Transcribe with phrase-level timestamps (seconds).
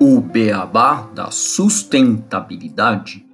[0.00, 3.26] O beabá da sustentabilidade.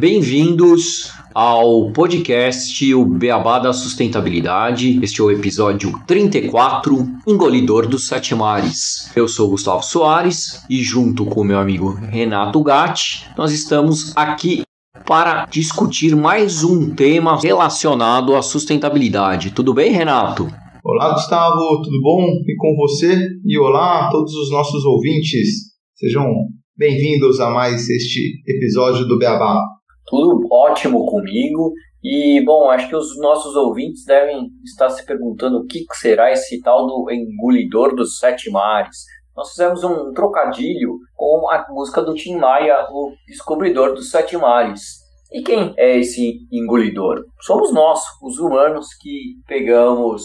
[0.00, 1.12] Bem-vindos
[1.42, 5.00] ao podcast O Beabá da Sustentabilidade.
[5.02, 9.10] Este é o episódio 34, Engolidor dos Sete Mares.
[9.16, 14.64] Eu sou Gustavo Soares e junto com meu amigo Renato Gatti, nós estamos aqui
[15.06, 19.52] para discutir mais um tema relacionado à sustentabilidade.
[19.52, 20.46] Tudo bem, Renato?
[20.84, 22.20] Olá, Gustavo, tudo bom?
[22.46, 23.18] E com você?
[23.46, 25.70] E olá a todos os nossos ouvintes.
[25.96, 26.26] Sejam
[26.76, 29.79] bem-vindos a mais este episódio do Beabá.
[30.10, 31.72] Tudo ótimo comigo.
[32.02, 36.60] E, bom, acho que os nossos ouvintes devem estar se perguntando o que será esse
[36.60, 38.96] tal do engolidor dos sete mares.
[39.36, 44.82] Nós fizemos um trocadilho com a música do Tim Maia, o Descobridor dos Sete Mares.
[45.32, 47.24] E quem é esse engolidor?
[47.40, 50.24] Somos nós, os humanos, que pegamos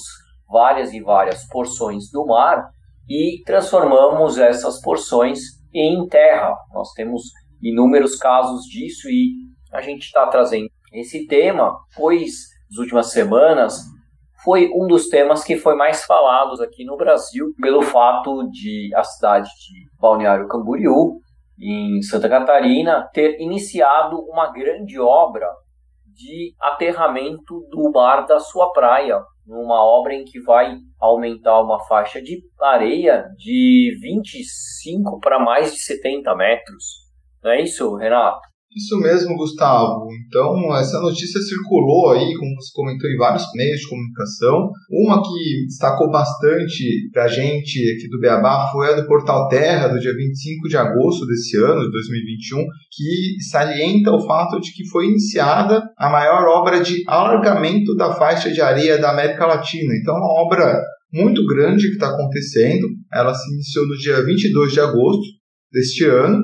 [0.50, 2.68] várias e várias porções do mar
[3.08, 5.40] e transformamos essas porções
[5.74, 6.56] em terra.
[6.74, 7.22] Nós temos
[7.62, 9.34] inúmeros casos disso e
[9.76, 12.32] a gente está trazendo esse tema, pois
[12.70, 13.82] nas últimas semanas
[14.44, 19.04] foi um dos temas que foi mais falados aqui no Brasil, pelo fato de a
[19.04, 21.20] cidade de Balneário Camboriú,
[21.60, 25.48] em Santa Catarina, ter iniciado uma grande obra
[26.06, 32.22] de aterramento do mar da sua praia, numa obra em que vai aumentar uma faixa
[32.22, 37.06] de areia de 25 para mais de 70 metros.
[37.44, 38.55] Não é isso, Renato?
[38.76, 40.06] Isso mesmo, Gustavo.
[40.28, 44.70] Então, essa notícia circulou aí, como você comentou, em vários meios de comunicação.
[44.92, 49.88] Uma que destacou bastante para a gente aqui do Beabá foi a do Portal Terra,
[49.88, 54.86] do dia 25 de agosto desse ano, de 2021, que salienta o fato de que
[54.90, 59.94] foi iniciada a maior obra de alargamento da faixa de areia da América Latina.
[59.96, 62.86] Então, uma obra muito grande que está acontecendo.
[63.14, 65.24] Ela se iniciou no dia 22 de agosto
[65.72, 66.44] deste ano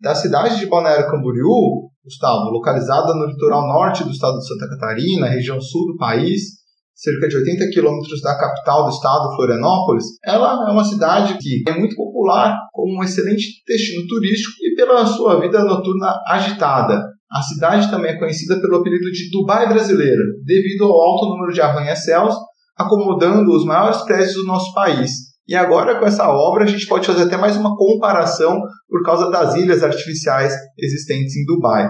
[0.00, 5.28] da cidade de Balneário Camboriú, Gustavo, localizada no litoral norte do estado de Santa Catarina,
[5.28, 6.57] região sul do país,
[6.98, 11.78] cerca de 80 quilômetros da capital do estado, Florianópolis, ela é uma cidade que é
[11.78, 17.00] muito popular como um excelente destino turístico e pela sua vida noturna agitada.
[17.30, 21.60] A cidade também é conhecida pelo apelido de Dubai brasileira, devido ao alto número de
[21.60, 22.34] arranha-céus
[22.76, 25.10] acomodando os maiores prédios do nosso país.
[25.46, 29.30] E agora, com essa obra, a gente pode fazer até mais uma comparação por causa
[29.30, 31.88] das ilhas artificiais existentes em Dubai.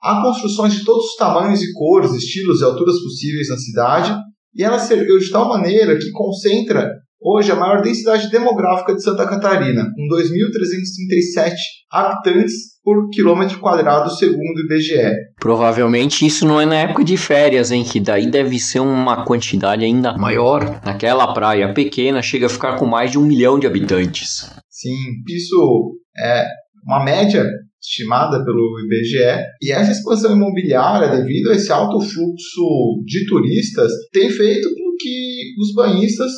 [0.00, 4.16] Há construções de todos os tamanhos e cores, estilos e alturas possíveis na cidade,
[4.54, 9.02] e ela se ergueu de tal maneira que concentra hoje a maior densidade demográfica de
[9.02, 11.52] Santa Catarina, com 2.337
[11.90, 15.12] habitantes por quilômetro quadrado, segundo o IBGE.
[15.40, 17.84] Provavelmente isso não é na época de férias, hein?
[17.84, 20.80] Que daí deve ser uma quantidade ainda maior.
[20.84, 24.50] Naquela praia pequena chega a ficar com mais de um milhão de habitantes.
[24.70, 24.96] Sim,
[25.28, 26.46] isso é
[26.86, 27.44] uma média
[27.80, 34.28] estimada pelo IBGE, e essa expansão imobiliária, devido a esse alto fluxo de turistas, tem
[34.30, 36.30] feito com que os banhistas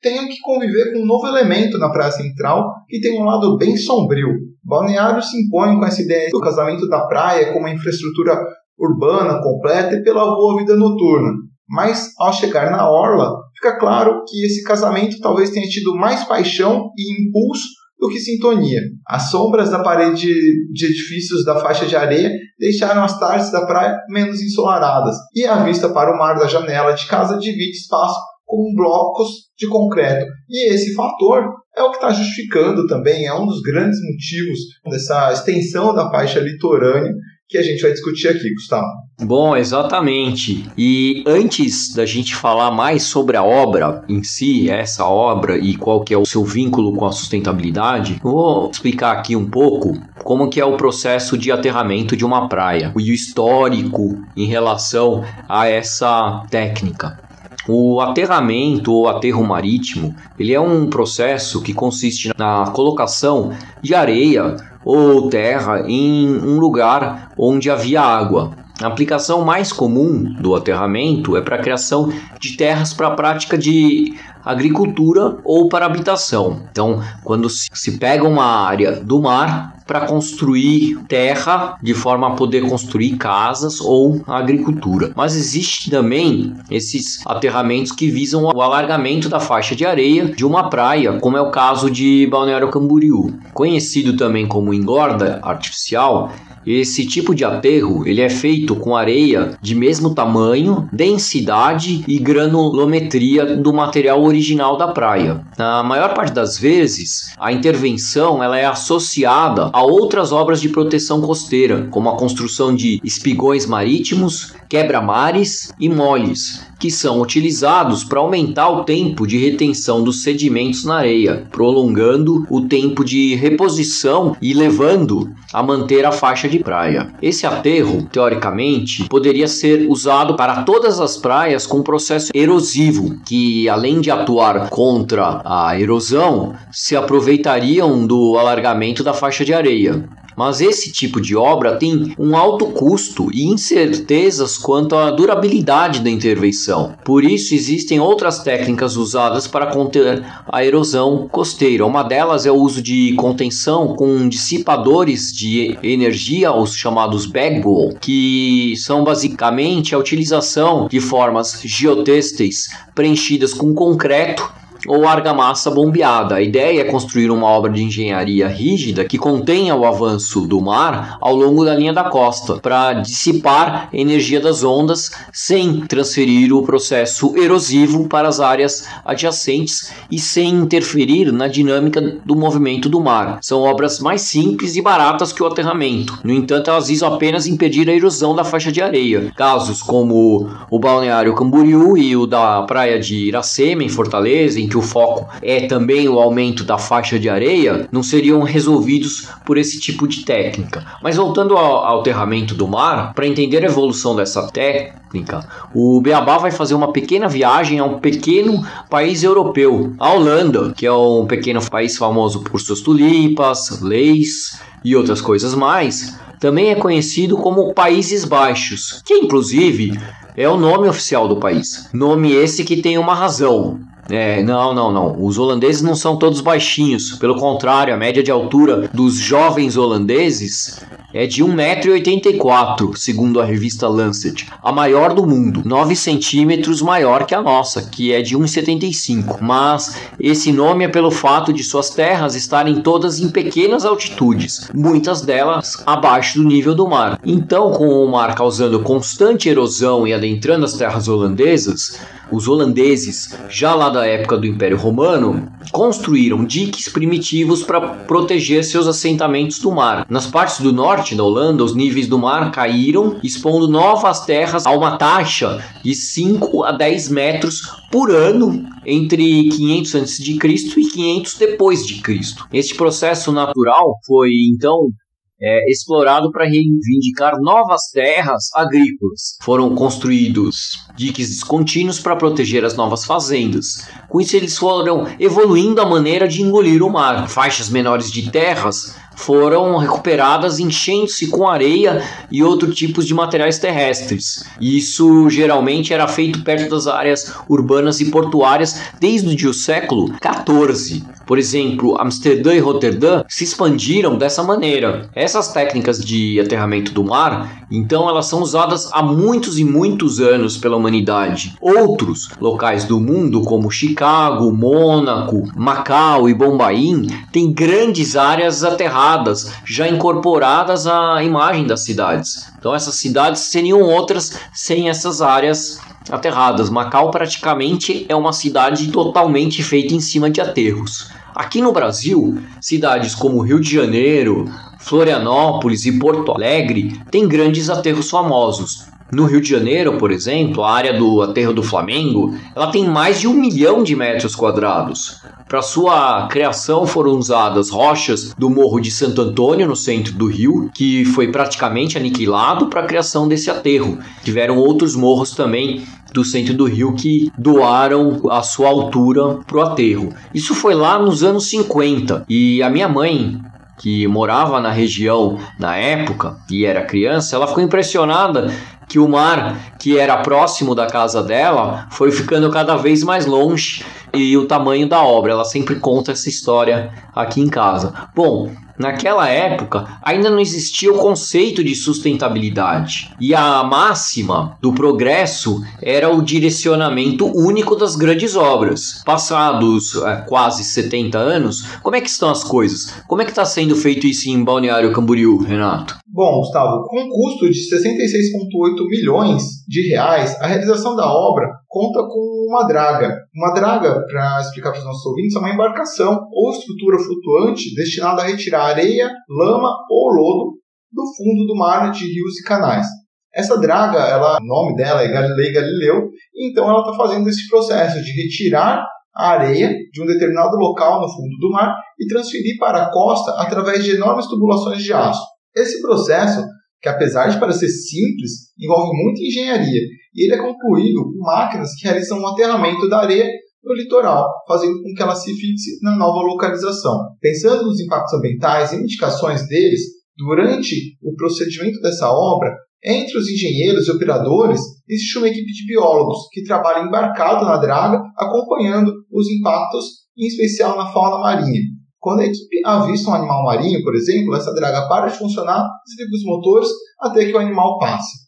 [0.00, 3.76] tenham que conviver com um novo elemento na Praia Central que tem um lado bem
[3.76, 4.28] sombrio.
[4.64, 8.36] Balneário se impõe com essa ideia do casamento da praia como uma infraestrutura
[8.78, 11.32] urbana completa e pela boa vida noturna.
[11.68, 16.90] Mas ao chegar na orla, fica claro que esse casamento talvez tenha tido mais paixão
[16.96, 17.64] e impulso
[17.98, 18.80] do que sintonia.
[19.06, 20.26] As sombras da parede
[20.72, 25.62] de edifícios da faixa de areia deixaram as tardes da praia menos ensolaradas, e a
[25.62, 29.28] vista para o mar da janela de casa divide espaço com blocos
[29.58, 30.26] de concreto.
[30.48, 31.44] E esse fator
[31.76, 34.58] é o que está justificando também, é um dos grandes motivos
[34.88, 37.12] dessa extensão da faixa litorânea
[37.48, 38.86] que a gente vai discutir aqui, Gustavo.
[39.20, 40.66] Bom, exatamente.
[40.76, 46.02] E antes da gente falar mais sobre a obra em si, essa obra e qual
[46.02, 50.60] que é o seu vínculo com a sustentabilidade, vou explicar aqui um pouco como que
[50.60, 56.44] é o processo de aterramento de uma praia e o histórico em relação a essa
[56.50, 57.25] técnica.
[57.68, 63.52] O aterramento ou aterro marítimo, ele é um processo que consiste na colocação
[63.82, 68.65] de areia ou terra em um lugar onde havia água.
[68.80, 73.56] A aplicação mais comum do aterramento é para a criação de terras para a prática
[73.56, 74.14] de
[74.44, 76.62] agricultura ou para habitação.
[76.70, 82.68] Então, quando se pega uma área do mar para construir terra de forma a poder
[82.68, 85.12] construir casas ou agricultura.
[85.14, 90.68] Mas existe também esses aterramentos que visam o alargamento da faixa de areia de uma
[90.68, 96.32] praia, como é o caso de Balneário Camboriú, conhecido também como engorda artificial.
[96.66, 103.56] Esse tipo de aterro ele é feito com areia de mesmo tamanho, densidade e granulometria
[103.56, 105.42] do material original da praia.
[105.56, 111.20] Na maior parte das vezes, a intervenção ela é associada a outras obras de proteção
[111.20, 118.68] costeira, como a construção de espigões marítimos, quebra-mares e moles, que são utilizados para aumentar
[118.68, 125.30] o tempo de retenção dos sedimentos na areia, prolongando o tempo de reposição e levando
[125.52, 127.12] a manter a faixa de praia.
[127.22, 134.00] Esse aterro, teoricamente, poderia ser usado para todas as praias com processo erosivo, que além
[134.00, 140.08] de atuar contra a erosão, se aproveitariam do alargamento da faixa de areia.
[140.36, 146.10] Mas esse tipo de obra tem um alto custo e incertezas quanto à durabilidade da
[146.10, 146.94] intervenção.
[147.04, 151.86] Por isso, existem outras técnicas usadas para conter a erosão costeira.
[151.86, 158.74] Uma delas é o uso de contenção com dissipadores de energia, os chamados bagwall, que
[158.76, 164.52] são basicamente a utilização de formas geotêxteis preenchidas com concreto
[164.88, 166.36] ou argamassa bombeada.
[166.36, 171.18] A ideia é construir uma obra de engenharia rígida que contenha o avanço do mar
[171.20, 177.36] ao longo da linha da costa, para dissipar energia das ondas sem transferir o processo
[177.36, 183.38] erosivo para as áreas adjacentes e sem interferir na dinâmica do movimento do mar.
[183.42, 186.18] São obras mais simples e baratas que o aterramento.
[186.22, 189.32] No entanto, elas visam apenas impedir a erosão da faixa de areia.
[189.36, 194.75] Casos como o balneário Camboriú e o da praia de Iracema, em Fortaleza, em que
[194.76, 199.80] o foco é também o aumento da faixa de areia, não seriam resolvidos por esse
[199.80, 200.84] tipo de técnica.
[201.02, 206.38] Mas voltando ao, ao aterramento do mar, para entender a evolução dessa técnica, o Beabá
[206.38, 211.26] vai fazer uma pequena viagem a um pequeno país europeu, a Holanda, que é um
[211.26, 216.18] pequeno país famoso por suas tulipas, leis e outras coisas mais.
[216.38, 219.98] Também é conhecido como Países Baixos, que inclusive
[220.36, 221.88] é o nome oficial do país.
[221.94, 223.80] Nome esse que tem uma razão.
[224.08, 225.16] É, não, não, não.
[225.24, 227.12] Os holandeses não são todos baixinhos.
[227.12, 230.84] Pelo contrário, a média de altura dos jovens holandeses
[231.16, 237.34] é de 1,84m, segundo a revista Lancet, a maior do mundo, 9 centímetros maior que
[237.34, 239.38] a nossa, que é de 1,75.
[239.40, 245.22] Mas esse nome é pelo fato de suas terras estarem todas em pequenas altitudes, muitas
[245.22, 247.18] delas abaixo do nível do mar.
[247.24, 251.98] Então, com o mar causando constante erosão e adentrando as terras holandesas,
[252.30, 258.86] os holandeses, já lá da época do Império Romano, construíram diques primitivos para proteger seus
[258.86, 260.06] assentamentos do mar.
[260.08, 264.70] Nas partes do norte da Holanda, os níveis do mar caíram, expondo novas terras a
[264.70, 270.22] uma taxa de 5 a 10 metros por ano entre 500 a.C.
[270.22, 272.46] e 500 depois de Cristo.
[272.52, 274.90] Este processo natural foi então
[275.40, 279.36] é, explorado para reivindicar novas terras agrícolas.
[279.42, 283.88] Foram construídos diques descontínuos para proteger as novas fazendas.
[284.08, 287.28] Com isso, eles foram evoluindo a maneira de engolir o mar.
[287.28, 294.44] Faixas menores de terras foram recuperadas enchendo-se com areia e outros tipos de materiais terrestres.
[294.60, 301.15] Isso geralmente era feito perto das áreas urbanas e portuárias desde o século XIV.
[301.26, 305.10] Por exemplo, Amsterdã e Roterdã se expandiram dessa maneira.
[305.14, 310.56] Essas técnicas de aterramento do mar, então, elas são usadas há muitos e muitos anos
[310.56, 311.56] pela humanidade.
[311.60, 319.88] Outros locais do mundo, como Chicago, Mônaco, Macau e Bombaim, têm grandes áreas aterradas, já
[319.88, 322.52] incorporadas à imagem das cidades.
[322.56, 326.70] Então, essas cidades seriam outras sem essas áreas aterradas.
[326.70, 331.10] Macau praticamente é uma cidade totalmente feita em cima de aterros.
[331.34, 338.08] Aqui no Brasil, cidades como Rio de Janeiro, Florianópolis e Porto Alegre têm grandes aterros
[338.08, 338.86] famosos.
[339.12, 343.20] No Rio de Janeiro, por exemplo, a área do aterro do Flamengo, ela tem mais
[343.20, 345.20] de um milhão de metros quadrados.
[345.48, 350.68] Para sua criação foram usadas rochas do Morro de Santo Antônio, no centro do Rio,
[350.74, 353.98] que foi praticamente aniquilado para a criação desse aterro.
[354.24, 359.60] Tiveram outros morros também do centro do Rio que doaram a sua altura para o
[359.60, 360.12] aterro.
[360.34, 363.40] Isso foi lá nos anos 50 e a minha mãe
[363.78, 368.50] que morava na região na época e era criança, ela ficou impressionada
[368.88, 373.84] que o mar que era próximo da casa dela foi ficando cada vez mais longe
[374.12, 375.32] e o tamanho da obra.
[375.32, 377.92] Ela sempre conta essa história aqui em casa.
[378.14, 385.62] Bom, naquela época ainda não existia o conceito de sustentabilidade e a máxima do progresso
[385.82, 389.02] era o direcionamento único das grandes obras.
[389.04, 393.02] Passados é, quase 70 anos, como é que estão as coisas?
[393.08, 395.96] Como é que está sendo feito isso em Balneário Camboriú, Renato?
[396.06, 402.08] Bom, Gustavo, com um custo de 66,8 milhões de reais, a realização da obra conta
[402.08, 403.14] com uma draga.
[403.34, 408.22] Uma draga, para explicar para os nossos ouvintes, é uma embarcação ou estrutura flutuante destinada
[408.22, 410.52] a retirar areia, lama ou lodo
[410.90, 412.86] do fundo do mar de rios e canais.
[413.34, 418.02] Essa draga, ela, o nome dela é Galilei Galileu, então ela está fazendo esse processo
[418.02, 418.82] de retirar
[419.14, 423.32] a areia de um determinado local no fundo do mar e transferir para a costa
[423.32, 425.22] através de enormes tubulações de aço.
[425.54, 426.42] Esse processo,
[426.80, 429.80] que apesar de parecer simples, envolve muita engenharia
[430.14, 433.28] e ele é concluído com máquinas que realizam um aterramento da areia
[433.62, 437.00] no litoral, fazendo com que ela se fixe na nova localização.
[437.20, 439.80] Pensando nos impactos ambientais e indicações deles,
[440.16, 442.54] durante o procedimento dessa obra,
[442.84, 448.00] entre os engenheiros e operadores, existe uma equipe de biólogos que trabalha embarcado na draga,
[448.16, 449.84] acompanhando os impactos,
[450.16, 451.60] em especial na fauna marinha.
[452.06, 456.14] Quando a equipe avista um animal marinho, por exemplo, essa draga para de funcionar, desliga
[456.14, 456.68] os motores
[457.00, 458.18] até que o animal passe.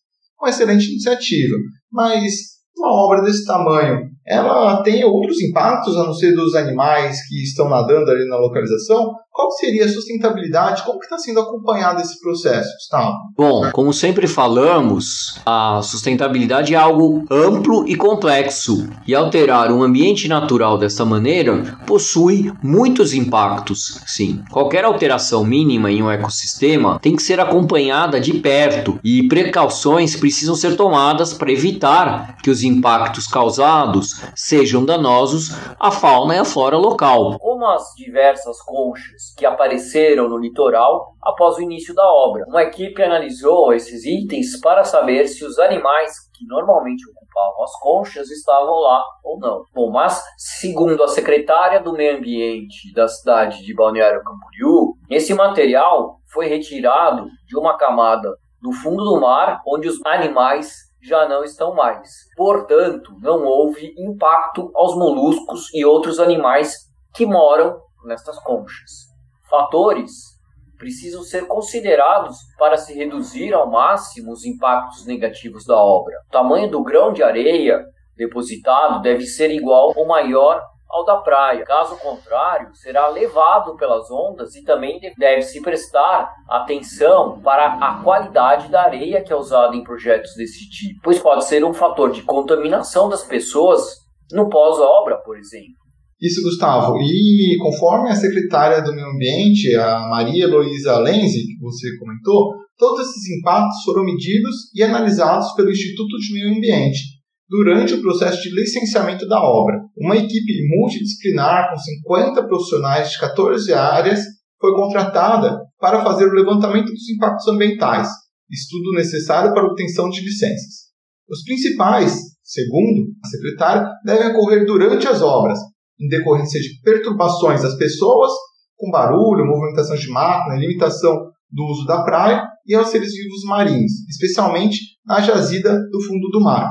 [0.41, 1.55] Uma excelente iniciativa,
[1.93, 2.33] mas
[2.77, 7.69] uma obra desse tamanho, ela tem outros impactos a não ser dos animais que estão
[7.69, 9.15] nadando ali na localização?
[9.39, 10.83] Qual seria a sustentabilidade?
[10.83, 13.15] Como está sendo acompanhado esse processo, Gustavo?
[13.37, 20.27] Bom, como sempre falamos, a sustentabilidade é algo amplo e complexo, e alterar um ambiente
[20.27, 24.01] natural dessa maneira possui muitos impactos.
[24.09, 30.17] Sim, qualquer alteração mínima em um ecossistema tem que ser acompanhada de perto, e precauções
[30.17, 36.45] precisam ser tomadas para evitar que os impactos causados sejam danosos à fauna e à
[36.45, 37.39] flora local.
[37.39, 42.45] Como as diversas conchas que apareceram no litoral após o início da obra.
[42.49, 48.31] Uma equipe analisou esses itens para saber se os animais que normalmente ocupavam as conchas
[48.31, 49.65] estavam lá ou não.
[49.75, 56.21] Bom, mas segundo a secretária do Meio Ambiente da cidade de Balneário Camboriú, esse material
[56.33, 58.29] foi retirado de uma camada
[58.63, 62.11] no fundo do mar onde os animais já não estão mais.
[62.37, 66.75] Portanto, não houve impacto aos moluscos e outros animais
[67.15, 69.08] que moram nestas conchas
[69.49, 70.39] fatores
[70.79, 76.17] precisam ser considerados para se reduzir ao máximo os impactos negativos da obra.
[76.29, 77.85] O tamanho do grão de areia
[78.17, 81.65] depositado deve ser igual ou maior ao da praia.
[81.65, 88.83] Caso contrário, será levado pelas ondas e também deve-se prestar atenção para a qualidade da
[88.83, 93.09] areia que é usada em projetos desse tipo, pois pode ser um fator de contaminação
[93.09, 93.99] das pessoas
[94.33, 95.88] no pós-obra, por exemplo.
[96.21, 96.97] Isso, Gustavo.
[97.01, 103.09] E conforme a secretária do Meio Ambiente, a Maria Luísa Lenzi, que você comentou, todos
[103.09, 108.55] esses impactos foram medidos e analisados pelo Instituto de Meio Ambiente durante o processo de
[108.55, 109.77] licenciamento da obra.
[109.97, 114.21] Uma equipe multidisciplinar com 50 profissionais de 14 áreas
[114.61, 118.09] foi contratada para fazer o levantamento dos impactos ambientais,
[118.51, 120.89] estudo necessário para obtenção de licenças.
[121.31, 125.59] Os principais, segundo a secretária, devem ocorrer durante as obras,
[126.01, 128.31] em decorrência de perturbações das pessoas,
[128.77, 131.15] com barulho, movimentação de máquina, limitação
[131.51, 136.41] do uso da praia e aos seres vivos marinhos, especialmente na jazida do fundo do
[136.41, 136.69] mar,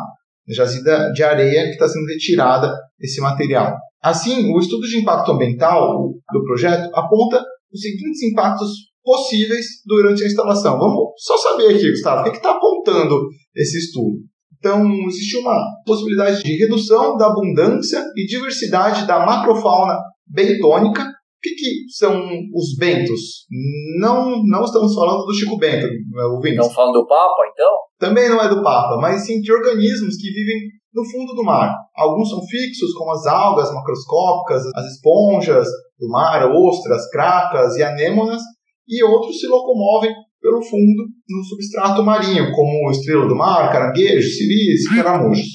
[0.48, 3.76] a jazida de areia que está sendo retirada esse material.
[4.02, 7.44] Assim, o estudo de impacto ambiental do projeto aponta
[7.74, 8.70] os seguintes impactos
[9.04, 10.78] possíveis durante a instalação.
[10.78, 14.18] Vamos só saber aqui, Gustavo, o que está apontando esse estudo?
[14.58, 19.98] Então, existe uma possibilidade de redução da abundância e diversidade da macrofauna
[20.28, 21.04] bentônica.
[21.04, 22.20] O que, que são
[22.54, 23.46] os bentos?
[24.00, 25.88] Não, não estamos falando do Chico Bento,
[26.34, 26.58] ouvintes.
[26.58, 27.72] Não falando do Papa, então?
[28.00, 30.58] Também não é do Papa, mas sim de organismos que vivem
[30.94, 31.72] no fundo do mar.
[31.96, 35.68] Alguns são fixos, como as algas macroscópicas, as esponjas
[36.00, 38.42] do mar, ostras, cracas e anêmonas,
[38.88, 40.12] e outros se locomovem
[40.42, 45.48] pelo fundo no substrato marinho, como estrela do mar, caranguejo, siris e caramujos.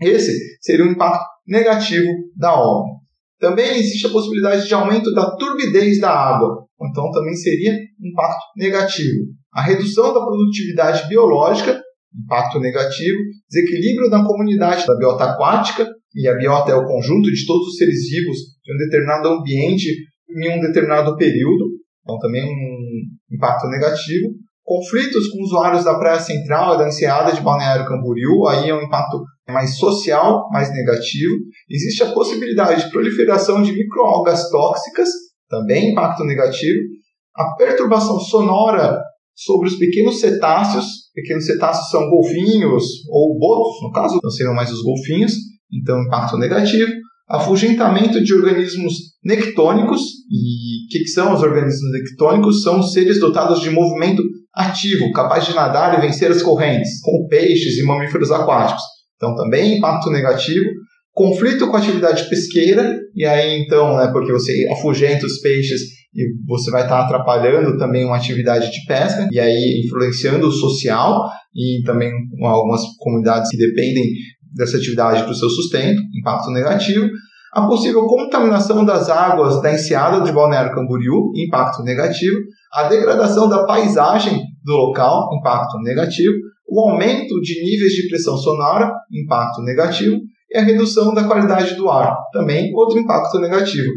[0.00, 2.92] Esse seria o impacto negativo da obra.
[3.40, 8.44] Também existe a possibilidade de aumento da turbidez da água, então também seria um impacto
[8.56, 9.26] negativo.
[9.52, 11.80] A redução da produtividade biológica,
[12.14, 17.46] impacto negativo, desequilíbrio da comunidade da biota aquática, e a biota é o conjunto de
[17.46, 19.86] todos os seres vivos de um determinado ambiente
[20.30, 21.64] em um determinado período,
[22.02, 22.77] então também um
[23.38, 24.34] impacto negativo.
[24.64, 28.82] Conflitos com usuários da Praia Central e da Enseada de Balneário Camboriú, aí é um
[28.82, 31.34] impacto mais social, mais negativo.
[31.70, 35.08] Existe a possibilidade de proliferação de microalgas tóxicas,
[35.48, 36.80] também impacto negativo.
[37.34, 39.00] A perturbação sonora
[39.34, 44.70] sobre os pequenos cetáceos, pequenos cetáceos são golfinhos ou botos, no caso, não seriam mais
[44.70, 45.32] os golfinhos,
[45.72, 46.92] então impacto negativo
[47.28, 50.00] afugentamento de organismos nectônicos.
[50.30, 52.62] E o que, que, são os organismos nectônicos?
[52.62, 54.22] São seres dotados de movimento
[54.54, 58.82] ativo, capazes de nadar e vencer as correntes, como peixes e mamíferos aquáticos.
[59.16, 60.66] Então, também impacto negativo.
[61.12, 65.80] Conflito com a atividade pesqueira, e aí então, né, porque você afugenta os peixes
[66.14, 71.28] e você vai estar atrapalhando também uma atividade de pesca, e aí influenciando o social,
[71.54, 74.04] e também algumas comunidades que dependem
[74.54, 77.08] dessa atividade para o seu sustento, impacto negativo.
[77.52, 82.36] A possível contaminação das águas da enseada de Balneário Camboriú, impacto negativo.
[82.72, 86.34] A degradação da paisagem do local, impacto negativo.
[86.68, 90.16] O aumento de níveis de pressão sonora, impacto negativo.
[90.50, 93.90] E a redução da qualidade do ar, também outro impacto negativo.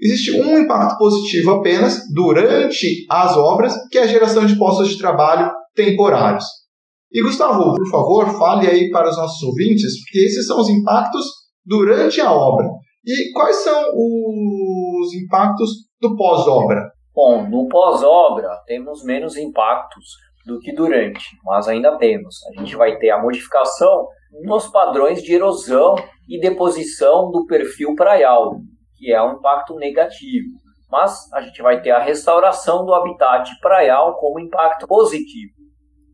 [0.00, 4.98] Existe um impacto positivo apenas durante as obras, que é a geração de postos de
[4.98, 6.44] trabalho temporários.
[7.10, 11.24] E Gustavo, por favor, fale aí para os nossos ouvintes, porque esses são os impactos
[11.64, 12.66] durante a obra.
[13.06, 16.92] E quais são os impactos do pós-obra?
[17.14, 20.04] Bom, no pós-obra temos menos impactos
[20.44, 22.36] do que durante, mas ainda temos.
[22.48, 24.06] A gente vai ter a modificação
[24.44, 25.94] nos padrões de erosão
[26.28, 28.56] e deposição do perfil praial,
[28.98, 30.48] que é um impacto negativo.
[30.90, 35.57] Mas a gente vai ter a restauração do habitat praial como impacto positivo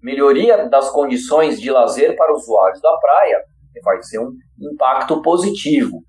[0.05, 3.41] melhoria das condições de lazer para usuários da praia
[3.83, 6.03] vai ser um impacto positivo.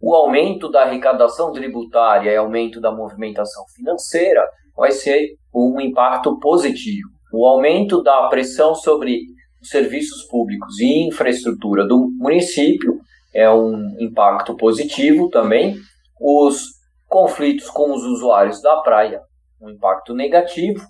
[0.00, 4.44] O aumento da arrecadação tributária e aumento da movimentação financeira
[4.76, 7.08] vai ser um impacto positivo.
[7.32, 9.20] O aumento da pressão sobre
[9.62, 12.98] os serviços públicos e infraestrutura do município
[13.32, 15.76] é um impacto positivo também.
[16.20, 16.64] Os
[17.06, 19.20] conflitos com os usuários da praia,
[19.60, 20.80] um impacto negativo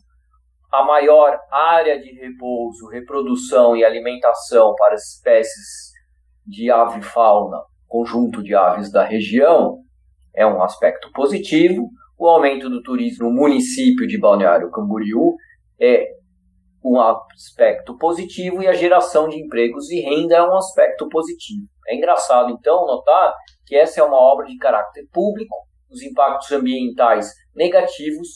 [0.71, 5.93] a maior área de repouso, reprodução e alimentação para espécies
[6.47, 9.79] de ave fauna, conjunto de aves da região,
[10.35, 11.89] é um aspecto positivo.
[12.19, 15.37] O aumento do turismo no município de Balneário Camboriú
[15.81, 16.09] é
[16.85, 21.67] um aspecto positivo e a geração de empregos e renda é um aspecto positivo.
[21.87, 23.35] É engraçado, então, notar
[23.67, 25.55] que essa é uma obra de caráter público,
[25.91, 28.29] os impactos ambientais negativos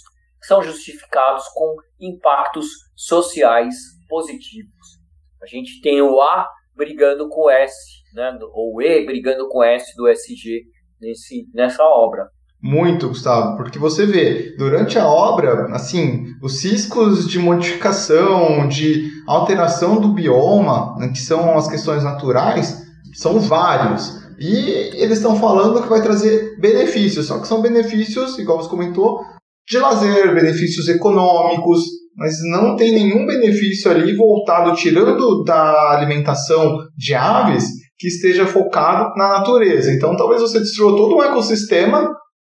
[0.43, 3.75] são justificados com impactos sociais
[4.09, 5.01] positivos.
[5.43, 7.75] A gente tem o A brigando com o S,
[8.15, 10.63] né, ou o E brigando com o S do SG
[11.01, 12.29] nesse, nessa obra.
[12.61, 20.01] Muito, Gustavo, porque você vê, durante a obra, assim, os ciscos de modificação, de alteração
[20.01, 24.23] do bioma, né, que são as questões naturais, são vários.
[24.39, 24.57] E
[24.95, 29.25] eles estão falando que vai trazer benefícios, só que são benefícios, igual você comentou,
[29.69, 31.81] de lazer, benefícios econômicos,
[32.17, 37.65] mas não tem nenhum benefício ali voltado, tirando da alimentação de aves,
[37.99, 39.93] que esteja focado na natureza.
[39.93, 42.09] Então, talvez você destrua todo um ecossistema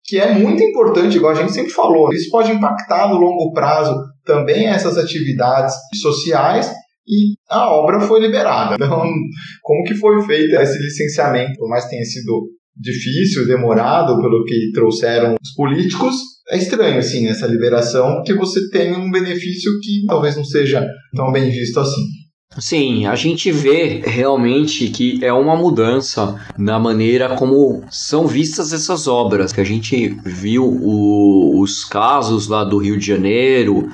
[0.05, 2.11] que é muito importante, igual a gente sempre falou.
[2.11, 3.93] Isso pode impactar no longo prazo
[4.25, 6.71] também essas atividades sociais
[7.07, 8.75] e a obra foi liberada.
[8.75, 9.03] Então,
[9.61, 11.57] como que foi feito esse licenciamento?
[11.57, 16.15] Por mais que tenha sido difícil, demorado, pelo que trouxeram os políticos,
[16.49, 21.31] é estranho, assim, essa liberação, porque você tem um benefício que talvez não seja tão
[21.31, 22.01] bem visto assim.
[22.59, 29.07] Sim, a gente vê realmente que é uma mudança na maneira como são vistas essas
[29.07, 29.51] obras.
[29.51, 33.89] Que a gente viu o, os casos lá do Rio de Janeiro,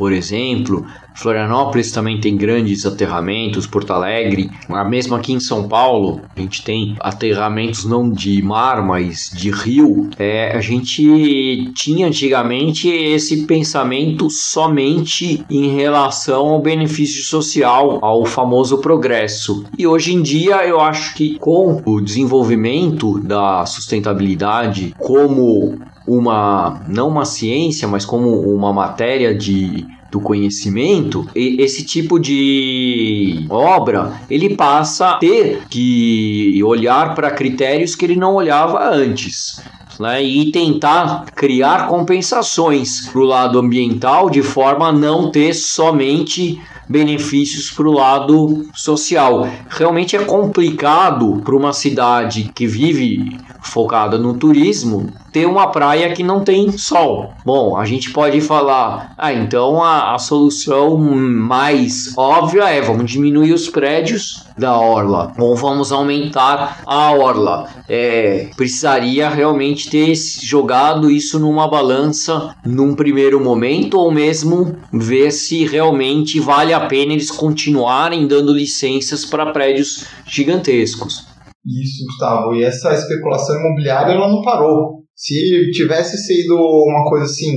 [0.00, 6.22] por exemplo, Florianópolis também tem grandes aterramentos, Porto Alegre, a mesma aqui em São Paulo,
[6.34, 10.08] a gente tem aterramentos não de mar, mas de rio.
[10.18, 18.78] É, a gente tinha antigamente esse pensamento somente em relação ao benefício social, ao famoso
[18.78, 19.66] progresso.
[19.78, 25.78] E hoje em dia eu acho que com o desenvolvimento da sustentabilidade como
[26.10, 34.20] uma não uma ciência, mas como uma matéria de do conhecimento, esse tipo de obra
[34.28, 39.62] ele passa a ter que olhar para critérios que ele não olhava antes.
[39.98, 46.58] Né, e tentar criar compensações para o lado ambiental de forma a não ter somente
[46.88, 49.46] benefícios para o lado social.
[49.68, 56.22] Realmente é complicado para uma cidade que vive focada no turismo ter uma praia que
[56.22, 57.32] não tem sol.
[57.44, 63.52] Bom, a gente pode falar, ah, então a, a solução mais óbvia é vamos diminuir
[63.52, 67.68] os prédios da orla ou vamos aumentar a orla.
[67.88, 75.66] É, precisaria realmente ter jogado isso numa balança num primeiro momento ou mesmo ver se
[75.66, 81.26] realmente vale a pena eles continuarem dando licenças para prédios gigantescos.
[81.66, 82.54] Isso, Gustavo.
[82.54, 84.99] E essa especulação imobiliária ela não parou.
[85.20, 87.52] Se tivesse sido uma coisa assim,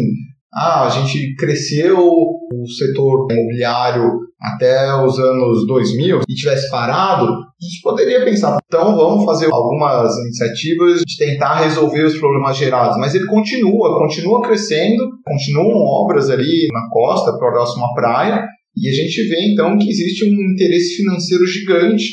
[0.53, 4.03] ah, a gente cresceu o setor imobiliário
[4.37, 10.13] até os anos 2000 e tivesse parado, a gente poderia pensar, então vamos fazer algumas
[10.25, 12.97] iniciativas de tentar resolver os problemas gerados.
[12.97, 18.45] Mas ele continua, continua crescendo, continuam obras ali na costa, próximo à praia,
[18.75, 22.03] e a gente vê então que existe um interesse financeiro gigante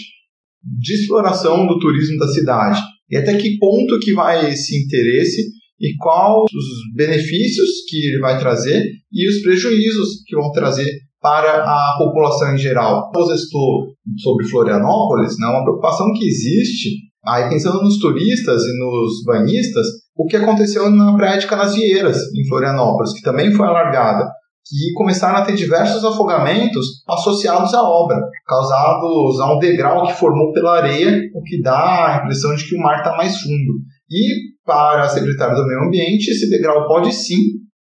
[0.81, 2.81] de exploração do turismo da cidade.
[3.11, 5.43] E até que ponto que vai esse interesse
[5.81, 10.87] e quais os benefícios que ele vai trazer e os prejuízos que vão trazer
[11.21, 13.11] para a população em geral.
[13.15, 16.91] O gestor sobre Florianópolis, né, uma preocupação que existe,
[17.27, 22.47] aí pensando nos turistas e nos banhistas, o que aconteceu na Praia de Canasvieiras, em
[22.49, 24.31] Florianópolis, que também foi alargada
[24.71, 30.53] que começaram a ter diversos afogamentos associados à obra, causados a um degrau que formou
[30.53, 33.81] pela areia, o que dá a impressão de que o mar está mais fundo.
[34.09, 37.37] E, para a secretária do Meio Ambiente, esse degrau pode sim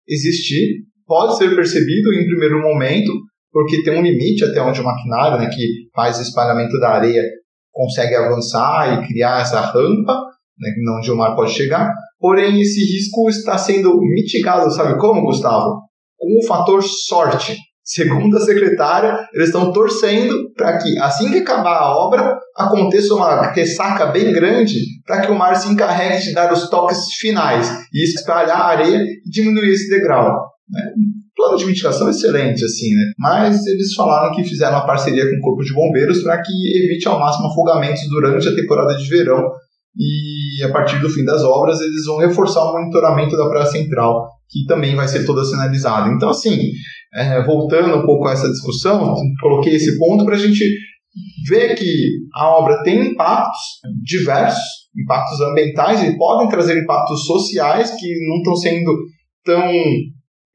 [0.08, 3.12] existir, pode ser percebido em primeiro momento,
[3.52, 7.24] porque tem um limite até onde o maquinário né, que faz o espalhamento da areia
[7.72, 10.14] consegue avançar e criar essa rampa,
[10.60, 10.70] né,
[11.00, 11.92] onde o mar pode chegar.
[12.20, 15.85] Porém, esse risco está sendo mitigado, sabe como, Gustavo?
[16.26, 17.56] Com o fator sorte.
[17.84, 23.52] Segundo a secretária, eles estão torcendo para que, assim que acabar a obra, aconteça uma
[23.52, 28.04] ressaca bem grande para que o mar se encarregue de dar os toques finais e
[28.04, 30.26] espalhar a areia e diminuir esse degrau.
[30.68, 30.82] Né?
[31.36, 33.12] plano de mitigação excelente, assim, né?
[33.20, 37.08] Mas eles falaram que fizeram uma parceria com o Corpo de Bombeiros para que evite
[37.08, 39.44] ao máximo afogamentos durante a temporada de verão
[39.98, 44.28] e a partir do fim das obras eles vão reforçar o monitoramento da Praia Central
[44.50, 46.10] que também vai ser toda sinalizada.
[46.14, 46.58] Então, assim,
[47.14, 50.64] é, voltando um pouco a essa discussão, coloquei esse ponto para a gente
[51.48, 51.92] ver que
[52.36, 53.62] a obra tem impactos
[54.04, 54.64] diversos,
[54.98, 58.92] impactos ambientais e podem trazer impactos sociais que não estão sendo
[59.44, 59.72] tão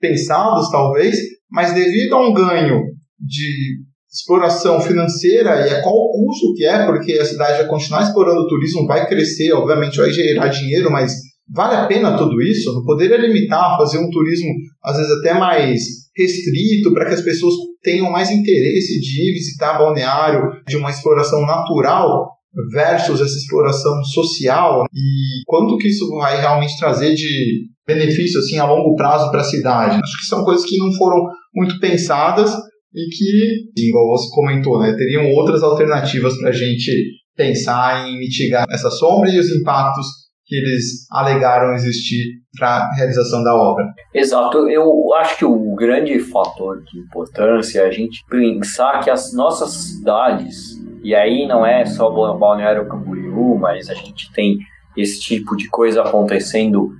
[0.01, 1.17] pensados, talvez,
[1.51, 2.81] mas devido a um ganho
[3.19, 3.79] de
[4.13, 8.49] exploração financeira e a qual custo que é, porque a cidade vai continuar explorando o
[8.49, 11.13] turismo, vai crescer, obviamente vai gerar dinheiro, mas
[11.53, 12.73] Vale a pena tudo isso?
[12.73, 14.51] Não poderia limitar, fazer um turismo
[14.85, 15.81] às vezes até mais
[16.17, 22.29] restrito para que as pessoas tenham mais interesse de visitar balneário de uma exploração natural
[22.73, 28.67] versus essa exploração social e quanto que isso vai realmente trazer de benefício assim a
[28.67, 30.01] longo prazo para a cidade.
[30.01, 31.19] Acho que são coisas que não foram
[31.55, 32.55] muito pensadas
[32.95, 36.91] e que, igual você comentou, né, teriam outras alternativas para a gente
[37.37, 40.07] pensar em mitigar essa sombra e os impactos
[40.45, 43.85] que eles alegaram existir para a realização da obra.
[44.13, 49.33] Exato, eu acho que o grande fator de importância é a gente pensar que as
[49.33, 50.73] nossas cidades,
[51.05, 54.59] e aí não é só Balneário Camboriú, mas a gente tem
[54.97, 56.91] esse tipo de coisa acontecendo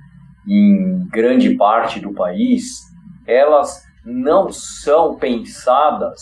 [0.47, 2.79] em grande parte do país,
[3.27, 6.21] elas não são pensadas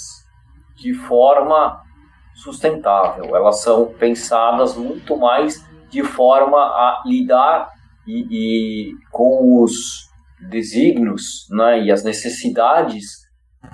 [0.75, 1.81] de forma
[2.35, 7.69] sustentável, elas são pensadas muito mais de forma a lidar
[8.07, 10.07] e, e com os
[10.49, 13.19] desígnios né, e as necessidades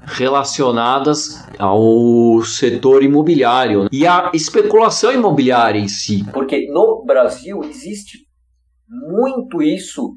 [0.04, 6.26] relacionadas ao setor imobiliário e à especulação imobiliária em si.
[6.34, 8.26] Porque no Brasil existe
[8.88, 10.13] muito isso,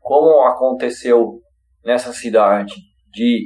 [0.00, 1.40] como aconteceu
[1.84, 2.74] nessa cidade,
[3.12, 3.44] de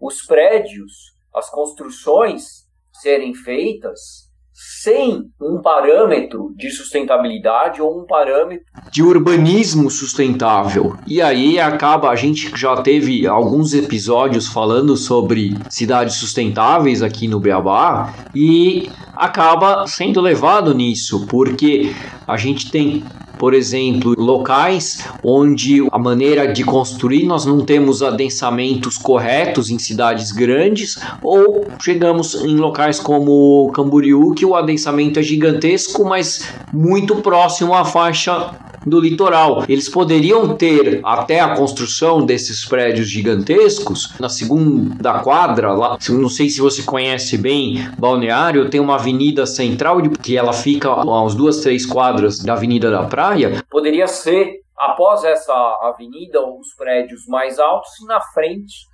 [0.00, 0.92] os prédios,
[1.34, 4.26] as construções serem feitas
[4.58, 10.96] sem um parâmetro de sustentabilidade ou um parâmetro de urbanismo sustentável.
[11.06, 17.38] E aí acaba, a gente já teve alguns episódios falando sobre cidades sustentáveis aqui no
[17.38, 21.94] Beabá e acaba sendo levado nisso, porque
[22.26, 23.04] a gente tem
[23.38, 30.32] por exemplo, locais onde a maneira de construir nós não temos adensamentos corretos em cidades
[30.32, 37.74] grandes, ou chegamos em locais como Camboriú, que o adensamento é gigantesco, mas muito próximo
[37.74, 38.54] à faixa
[38.86, 39.64] do litoral.
[39.68, 46.48] Eles poderiam ter até a construção desses prédios gigantescos na segunda quadra, lá, não sei
[46.48, 51.60] se você conhece bem Balneário, tem uma avenida central que ela fica a umas duas,
[51.60, 53.64] três quadras da Avenida da Praia.
[53.70, 58.86] Poderia ser após essa avenida os prédios mais altos e na frente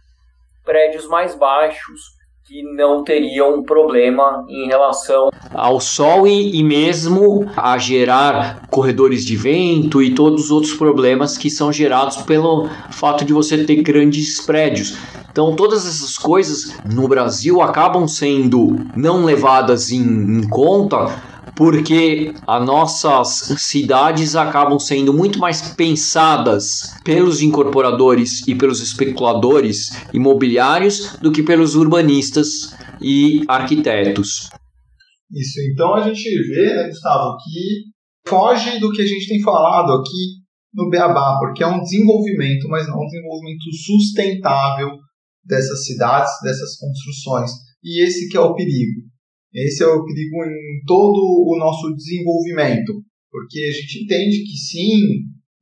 [0.64, 2.00] prédios mais baixos
[2.44, 9.36] que não teriam problema em relação ao sol e, e, mesmo a gerar corredores de
[9.36, 14.40] vento e todos os outros problemas que são gerados pelo fato de você ter grandes
[14.40, 14.96] prédios.
[15.30, 21.14] Então, todas essas coisas no Brasil acabam sendo não levadas em, em conta
[21.54, 31.16] porque as nossas cidades acabam sendo muito mais pensadas pelos incorporadores e pelos especuladores imobiliários
[31.18, 34.48] do que pelos urbanistas e arquitetos.
[35.30, 39.92] Isso, então a gente vê, né, Gustavo, que foge do que a gente tem falado
[39.92, 40.42] aqui
[40.74, 44.90] no Beabá, porque é um desenvolvimento, mas não um desenvolvimento sustentável
[45.44, 47.50] dessas cidades, dessas construções.
[47.82, 49.11] E esse que é o perigo.
[49.54, 55.00] Esse é o perigo em todo o nosso desenvolvimento, porque a gente entende que sim,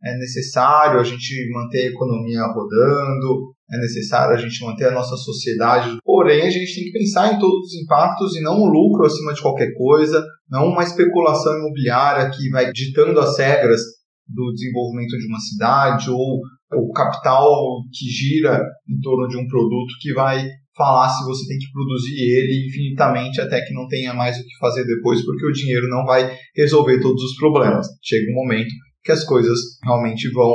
[0.02, 5.16] é necessário a gente manter a economia rodando, é necessário a gente manter a nossa
[5.16, 9.04] sociedade, porém a gente tem que pensar em todos os impactos e não o lucro
[9.04, 13.80] acima de qualquer coisa, não uma especulação imobiliária que vai ditando as regras
[14.26, 16.40] do desenvolvimento de uma cidade ou
[16.72, 20.46] o capital que gira em torno de um produto que vai
[20.80, 24.58] falar se você tem que produzir ele infinitamente até que não tenha mais o que
[24.58, 27.86] fazer depois, porque o dinheiro não vai resolver todos os problemas.
[28.02, 28.70] Chega um momento
[29.04, 30.54] que as coisas realmente vão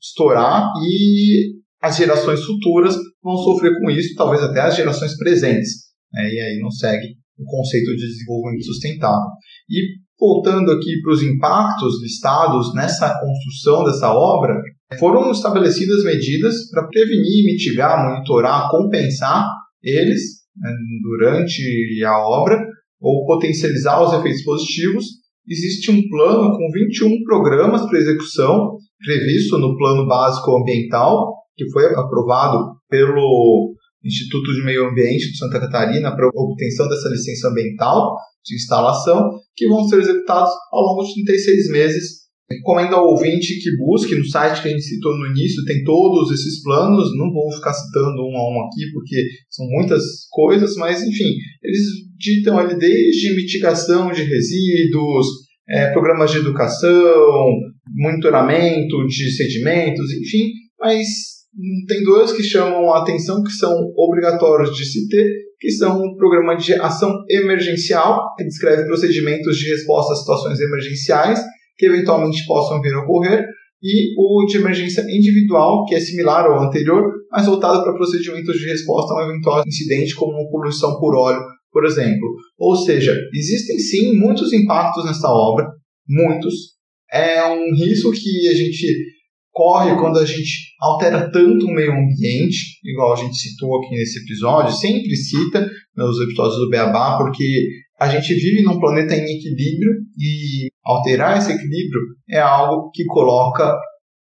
[0.00, 5.70] estourar e as gerações futuras vão sofrer com isso, talvez até as gerações presentes.
[6.12, 6.32] Né?
[6.32, 9.26] E aí não segue o conceito de desenvolvimento sustentável.
[9.68, 14.54] E voltando aqui para os impactos listados nessa construção dessa obra,
[14.98, 19.44] foram estabelecidas medidas para prevenir, mitigar, monitorar, compensar
[19.84, 20.20] eles
[20.56, 20.70] né,
[21.02, 22.58] durante a obra
[23.00, 25.04] ou potencializar os efeitos positivos.
[25.46, 31.84] Existe um plano com 21 programas para execução previsto no Plano Básico Ambiental, que foi
[31.94, 38.54] aprovado pelo Instituto de Meio Ambiente de Santa Catarina para obtenção dessa licença ambiental de
[38.54, 44.14] instalação, que vão ser executados ao longo de 36 meses Recomendo ao ouvinte que busque
[44.14, 47.72] no site que a gente citou no início, tem todos esses planos, não vou ficar
[47.72, 51.80] citando um a um aqui, porque são muitas coisas, mas enfim, eles
[52.18, 55.26] ditam ali desde mitigação de resíduos,
[55.68, 57.46] é, programas de educação,
[57.94, 61.06] monitoramento de sedimentos, enfim, mas
[61.86, 65.26] tem dois que chamam a atenção que são obrigatórios de se ter,
[65.58, 71.40] que são o programa de ação emergencial, que descreve procedimentos de resposta a situações emergenciais,
[71.76, 73.44] que eventualmente possam vir a ocorrer,
[73.82, 78.66] e o de emergência individual, que é similar ao anterior, mas voltado para procedimentos de
[78.66, 82.26] resposta a um eventual incidente, como poluição por óleo, por exemplo.
[82.58, 85.66] Ou seja, existem sim muitos impactos nessa obra,
[86.08, 86.54] muitos.
[87.12, 88.86] É um risco que a gente
[89.52, 94.18] corre quando a gente altera tanto o meio ambiente, igual a gente citou aqui nesse
[94.20, 97.44] episódio, sempre cita nos episódios do Beabá, porque
[98.00, 103.74] a gente vive num planeta em equilíbrio e alterar esse equilíbrio é algo que coloca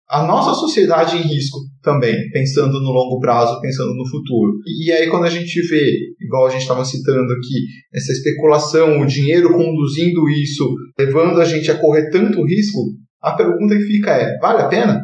[0.09, 4.53] a nossa sociedade em risco também, pensando no longo prazo, pensando no futuro.
[4.67, 9.07] E aí, quando a gente vê, igual a gente estava citando aqui, essa especulação, o
[9.07, 12.81] dinheiro conduzindo isso, levando a gente a correr tanto risco,
[13.23, 15.01] a pergunta que fica é: vale a pena?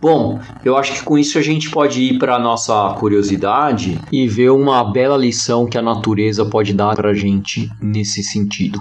[0.00, 4.28] Bom, eu acho que com isso a gente pode ir para a nossa curiosidade e
[4.28, 8.78] ver uma bela lição que a natureza pode dar para a gente nesse sentido.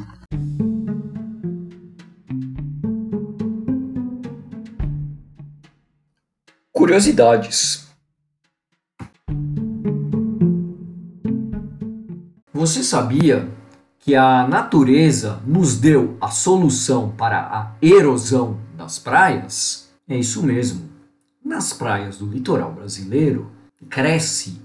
[6.98, 7.88] Curiosidades.
[12.52, 13.48] Você sabia
[14.00, 19.92] que a natureza nos deu a solução para a erosão das praias?
[20.10, 20.90] É isso mesmo.
[21.46, 23.52] Nas praias do litoral brasileiro
[23.88, 24.60] cresce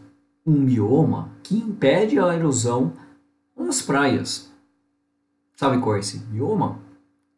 [0.47, 2.95] um bioma que impede a erosão
[3.55, 4.51] nas praias.
[5.55, 6.81] Sabe qual é esse bioma?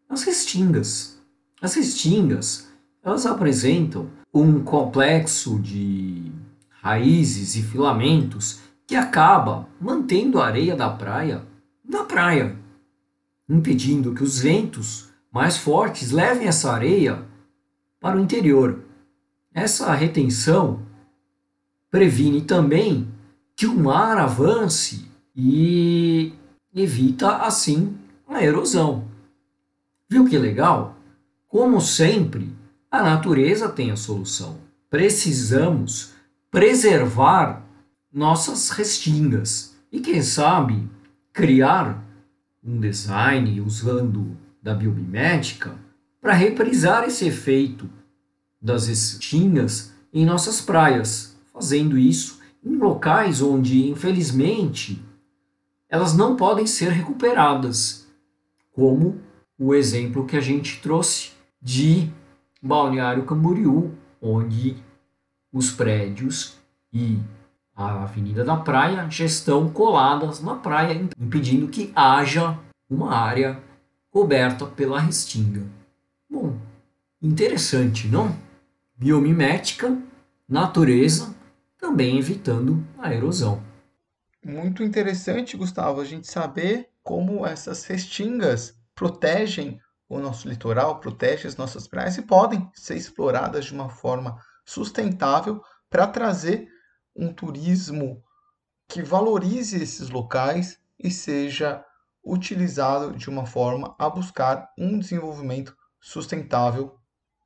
[0.08, 1.18] As restingas.
[1.60, 2.68] As restingas,
[3.02, 6.32] elas apresentam um complexo de
[6.82, 11.46] raízes e filamentos que acaba mantendo a areia da praia
[11.84, 12.56] na praia,
[13.48, 17.22] impedindo que os ventos mais fortes levem essa areia
[18.00, 18.82] para o interior.
[19.52, 20.82] Essa retenção
[21.90, 23.08] previne também
[23.54, 26.32] que o mar avance e
[26.74, 29.04] evita assim a erosão.
[30.08, 30.96] Viu que legal?
[31.46, 32.52] Como sempre,
[32.94, 34.58] a natureza tem a solução.
[34.88, 36.12] Precisamos
[36.50, 37.64] preservar
[38.12, 40.88] nossas restingas e, quem sabe,
[41.32, 42.02] criar
[42.62, 45.74] um design usando da biomimética
[46.20, 47.90] para reprisar esse efeito
[48.62, 55.04] das restingas em nossas praias, fazendo isso em locais onde, infelizmente,
[55.88, 58.06] elas não podem ser recuperadas,
[58.72, 59.20] como
[59.58, 62.10] o exemplo que a gente trouxe de
[62.64, 64.82] Balneário Camboriú, onde
[65.52, 66.58] os prédios
[66.90, 67.20] e
[67.76, 73.60] a Avenida da Praia já estão coladas na praia, impedindo que haja uma área
[74.10, 75.66] coberta pela restinga.
[76.30, 76.56] Bom,
[77.20, 78.34] interessante, não?
[78.96, 79.98] Biomimética,
[80.48, 81.34] natureza,
[81.76, 83.62] também evitando a erosão.
[84.42, 91.56] Muito interessante, Gustavo, a gente saber como essas restingas protegem o nosso litoral, protegem as
[91.56, 96.68] nossas praias e podem ser exploradas de uma forma sustentável para trazer
[97.14, 98.22] um turismo
[98.88, 101.84] que valorize esses locais e seja
[102.24, 106.98] utilizado de uma forma a buscar um desenvolvimento sustentável.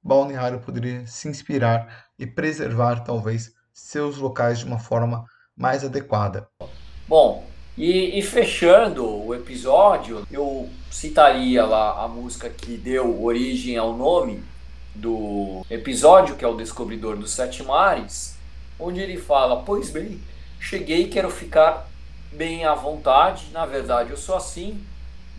[0.03, 5.25] Balneário poderia se inspirar e preservar talvez seus locais de uma forma
[5.57, 6.49] mais adequada.
[7.07, 7.48] Bom,
[7.79, 14.43] e, e, fechando o episódio, eu citaria lá a música que deu origem ao nome
[14.95, 18.37] do episódio, que é o Descobridor dos Sete Mares,
[18.79, 20.21] onde ele fala: Pois bem,
[20.59, 21.89] cheguei quero ficar
[22.33, 23.47] bem à vontade.
[23.53, 24.81] Na verdade, eu sou assim,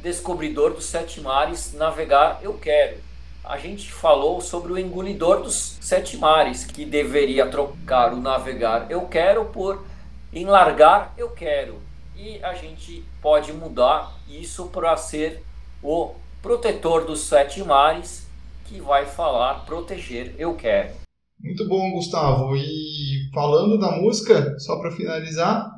[0.01, 2.97] descobridor dos sete mares, navegar eu quero.
[3.43, 9.01] A gente falou sobre o engolidor dos sete mares, que deveria trocar o navegar eu
[9.07, 9.83] quero por
[10.31, 11.88] enlargar eu quero.
[12.21, 15.41] E a gente pode mudar isso para ser
[15.81, 18.27] o protetor dos sete mares,
[18.65, 20.95] que vai falar proteger eu quero.
[21.39, 22.57] Muito bom, Gustavo.
[22.57, 25.71] E falando da música, só para finalizar,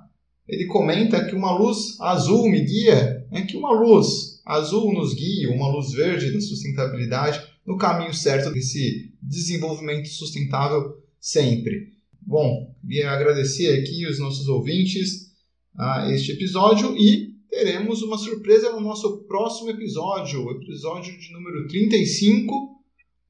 [0.47, 5.53] ele comenta que uma luz azul me guia, é que uma luz azul nos guia,
[5.53, 11.93] uma luz verde da sustentabilidade no caminho certo desse desenvolvimento sustentável sempre.
[12.19, 15.30] Bom, queria agradecer aqui os nossos ouvintes
[15.77, 21.67] a este episódio e teremos uma surpresa no nosso próximo episódio, o episódio de número
[21.67, 22.79] 35,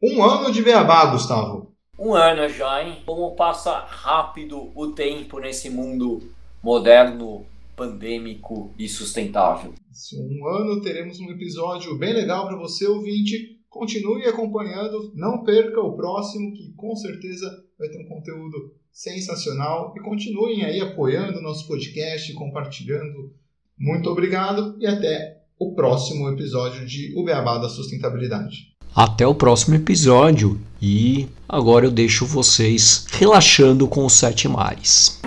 [0.02, 1.72] um ano de Beabá, Gustavo.
[2.00, 2.98] Um ano já, hein?
[3.06, 6.20] Como passa rápido o tempo nesse mundo
[6.64, 9.74] moderno, pandêmico e sustentável.
[10.16, 13.60] Um ano teremos um episódio bem legal para você, ouvinte.
[13.70, 19.94] Continue acompanhando, não perca o próximo, que com certeza vai ter um conteúdo sensacional.
[19.98, 23.34] E continuem aí apoiando o nosso podcast, compartilhando.
[23.78, 28.72] Muito obrigado e até o próximo episódio de O Beabá da Sustentabilidade.
[28.96, 35.21] Até o próximo episódio e agora eu deixo vocês relaxando com os sete mares.